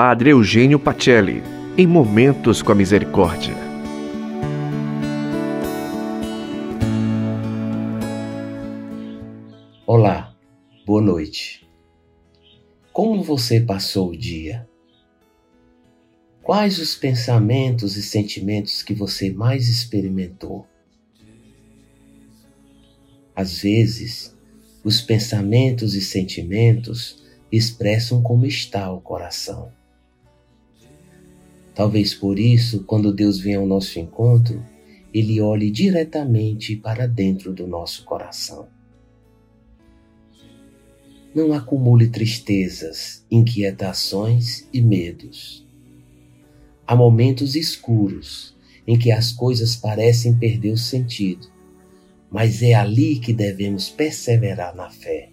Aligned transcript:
Padre 0.00 0.30
Eugênio 0.30 0.78
Pacelli, 0.78 1.42
em 1.76 1.84
Momentos 1.84 2.62
com 2.62 2.70
a 2.70 2.74
Misericórdia. 2.76 3.56
Olá, 9.84 10.32
boa 10.86 11.02
noite. 11.02 11.68
Como 12.92 13.24
você 13.24 13.60
passou 13.60 14.10
o 14.10 14.16
dia? 14.16 14.68
Quais 16.44 16.78
os 16.78 16.94
pensamentos 16.94 17.96
e 17.96 18.02
sentimentos 18.04 18.84
que 18.84 18.94
você 18.94 19.32
mais 19.32 19.68
experimentou? 19.68 20.64
Às 23.34 23.62
vezes, 23.62 24.32
os 24.84 25.00
pensamentos 25.00 25.96
e 25.96 26.00
sentimentos 26.00 27.20
expressam 27.50 28.22
como 28.22 28.46
está 28.46 28.92
o 28.92 29.00
coração. 29.00 29.76
Talvez 31.78 32.12
por 32.12 32.40
isso, 32.40 32.82
quando 32.82 33.12
Deus 33.12 33.38
vem 33.38 33.54
ao 33.54 33.64
nosso 33.64 34.00
encontro, 34.00 34.60
ele 35.14 35.40
olhe 35.40 35.70
diretamente 35.70 36.74
para 36.74 37.06
dentro 37.06 37.52
do 37.52 37.68
nosso 37.68 38.04
coração. 38.04 38.66
Não 41.32 41.52
acumule 41.52 42.08
tristezas, 42.08 43.24
inquietações 43.30 44.66
e 44.72 44.82
medos. 44.82 45.64
Há 46.84 46.96
momentos 46.96 47.54
escuros 47.54 48.56
em 48.84 48.98
que 48.98 49.12
as 49.12 49.30
coisas 49.30 49.76
parecem 49.76 50.36
perder 50.36 50.72
o 50.72 50.76
sentido, 50.76 51.46
mas 52.28 52.60
é 52.60 52.74
ali 52.74 53.20
que 53.20 53.32
devemos 53.32 53.88
perseverar 53.88 54.74
na 54.74 54.90
fé. 54.90 55.30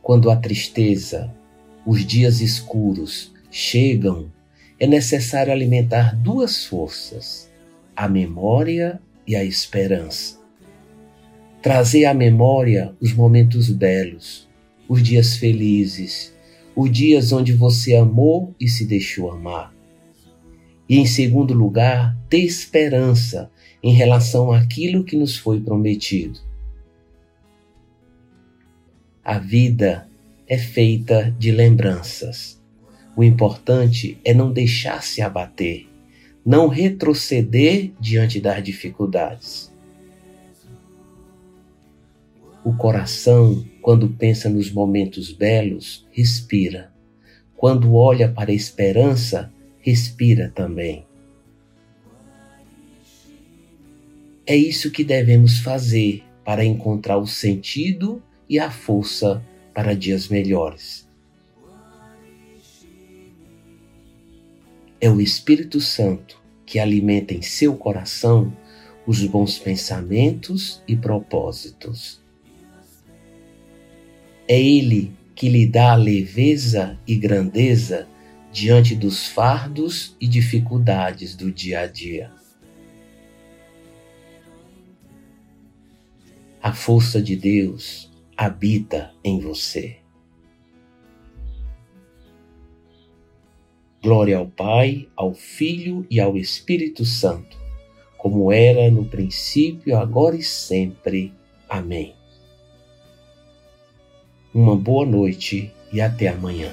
Quando 0.00 0.30
a 0.30 0.36
tristeza, 0.36 1.38
os 1.86 2.04
dias 2.04 2.40
escuros 2.40 3.32
chegam, 3.50 4.30
é 4.78 4.86
necessário 4.86 5.52
alimentar 5.52 6.14
duas 6.16 6.64
forças, 6.64 7.50
a 7.94 8.08
memória 8.08 9.00
e 9.26 9.36
a 9.36 9.44
esperança. 9.44 10.38
Trazer 11.62 12.06
à 12.06 12.14
memória 12.14 12.94
os 13.00 13.12
momentos 13.12 13.70
belos, 13.70 14.48
os 14.88 15.02
dias 15.02 15.36
felizes, 15.36 16.34
os 16.74 16.90
dias 16.90 17.32
onde 17.32 17.52
você 17.52 17.94
amou 17.94 18.54
e 18.58 18.68
se 18.68 18.86
deixou 18.86 19.30
amar. 19.30 19.74
E, 20.88 20.98
em 20.98 21.06
segundo 21.06 21.54
lugar, 21.54 22.16
ter 22.28 22.40
esperança 22.40 23.50
em 23.82 23.92
relação 23.92 24.50
àquilo 24.50 25.04
que 25.04 25.16
nos 25.16 25.36
foi 25.36 25.60
prometido. 25.60 26.40
A 29.22 29.38
vida 29.38 30.09
é 30.50 30.58
feita 30.58 31.32
de 31.38 31.52
lembranças. 31.52 32.60
O 33.16 33.22
importante 33.22 34.18
é 34.24 34.34
não 34.34 34.52
deixar 34.52 35.00
se 35.00 35.22
abater, 35.22 35.86
não 36.44 36.66
retroceder 36.66 37.92
diante 38.00 38.40
das 38.40 38.60
dificuldades. 38.64 39.72
O 42.64 42.74
coração, 42.74 43.64
quando 43.80 44.08
pensa 44.08 44.50
nos 44.50 44.72
momentos 44.72 45.30
belos, 45.30 46.04
respira. 46.10 46.92
Quando 47.56 47.94
olha 47.94 48.28
para 48.28 48.50
a 48.50 48.54
esperança, 48.54 49.52
respira 49.78 50.50
também. 50.52 51.06
É 54.44 54.56
isso 54.56 54.90
que 54.90 55.04
devemos 55.04 55.60
fazer 55.60 56.24
para 56.44 56.64
encontrar 56.64 57.18
o 57.18 57.26
sentido 57.26 58.20
e 58.48 58.58
a 58.58 58.68
força 58.68 59.40
para 59.74 59.94
dias 59.94 60.28
melhores. 60.28 61.08
É 65.00 65.08
o 65.08 65.20
Espírito 65.20 65.80
Santo 65.80 66.40
que 66.66 66.78
alimenta 66.78 67.32
em 67.32 67.42
seu 67.42 67.74
coração 67.74 68.54
os 69.06 69.24
bons 69.24 69.58
pensamentos 69.58 70.82
e 70.86 70.94
propósitos. 70.94 72.20
É 74.46 74.60
Ele 74.60 75.12
que 75.34 75.48
lhe 75.48 75.66
dá 75.66 75.94
leveza 75.94 76.98
e 77.06 77.16
grandeza 77.16 78.06
diante 78.52 78.94
dos 78.94 79.26
fardos 79.26 80.14
e 80.20 80.26
dificuldades 80.28 81.34
do 81.34 81.50
dia 81.50 81.80
a 81.80 81.86
dia. 81.86 82.30
A 86.62 86.74
força 86.74 87.22
de 87.22 87.36
Deus 87.36 88.09
habita 88.40 89.12
em 89.22 89.38
você. 89.38 89.98
Glória 94.02 94.38
ao 94.38 94.46
Pai, 94.46 95.10
ao 95.14 95.34
Filho 95.34 96.06
e 96.10 96.18
ao 96.18 96.38
Espírito 96.38 97.04
Santo, 97.04 97.58
como 98.16 98.50
era 98.50 98.90
no 98.90 99.04
princípio, 99.04 99.94
agora 99.94 100.36
e 100.36 100.42
sempre. 100.42 101.34
Amém. 101.68 102.14
Uma 104.54 104.74
boa 104.74 105.04
noite 105.04 105.70
e 105.92 106.00
até 106.00 106.28
amanhã. 106.28 106.72